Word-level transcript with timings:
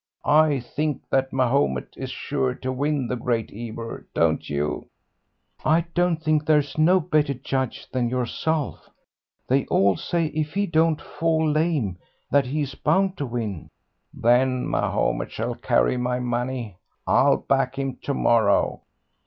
I 0.25 0.59
think 0.59 1.07
that 1.11 1.31
Mahomet 1.31 1.89
is 1.95 2.09
sure 2.09 2.55
to 2.55 2.71
win 2.71 3.05
the 3.07 3.15
Great 3.15 3.51
Ebor, 3.53 4.07
don't 4.15 4.49
you?" 4.49 4.87
"I 5.63 5.85
don't 5.93 6.17
think 6.17 6.43
there's 6.43 6.75
no 6.75 6.99
better 6.99 7.35
judge 7.35 7.87
than 7.91 8.09
yourself. 8.09 8.89
They 9.47 9.67
all 9.67 9.95
say 9.95 10.25
if 10.33 10.55
he 10.55 10.65
don't 10.65 10.99
fall 10.99 11.47
lame 11.47 11.99
that 12.31 12.47
he's 12.47 12.73
bound 12.73 13.15
to 13.17 13.27
win." 13.27 13.69
"Then 14.11 14.65
Mahomet 14.67 15.29
shall 15.31 15.53
carry 15.53 15.97
my 15.97 16.19
money. 16.19 16.77
I'll 17.05 17.37
back 17.37 17.75
him 17.77 17.97
to 18.01 18.15
morrow." 18.15 18.81